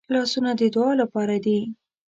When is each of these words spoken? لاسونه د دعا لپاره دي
لاسونه 0.13 0.51
د 0.59 0.61
دعا 0.75 0.91
لپاره 1.01 1.35
دي 1.45 1.59